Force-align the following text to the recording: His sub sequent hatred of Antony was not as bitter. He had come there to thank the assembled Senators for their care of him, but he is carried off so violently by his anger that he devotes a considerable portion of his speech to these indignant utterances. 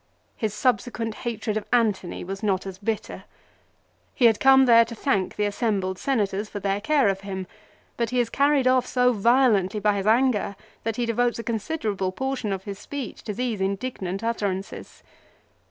His 0.35 0.51
sub 0.55 0.81
sequent 0.81 1.13
hatred 1.13 1.57
of 1.57 1.65
Antony 1.71 2.23
was 2.23 2.41
not 2.41 2.65
as 2.65 2.79
bitter. 2.79 3.25
He 4.15 4.25
had 4.25 4.39
come 4.39 4.65
there 4.65 4.83
to 4.83 4.95
thank 4.95 5.35
the 5.35 5.45
assembled 5.45 5.99
Senators 5.99 6.49
for 6.49 6.59
their 6.59 6.81
care 6.81 7.07
of 7.07 7.21
him, 7.21 7.45
but 7.97 8.09
he 8.09 8.19
is 8.19 8.27
carried 8.31 8.65
off 8.67 8.87
so 8.87 9.13
violently 9.13 9.79
by 9.79 9.93
his 9.97 10.07
anger 10.07 10.55
that 10.81 10.95
he 10.95 11.05
devotes 11.05 11.37
a 11.37 11.43
considerable 11.43 12.11
portion 12.11 12.51
of 12.51 12.63
his 12.63 12.79
speech 12.79 13.21
to 13.25 13.33
these 13.35 13.61
indignant 13.61 14.23
utterances. 14.23 15.03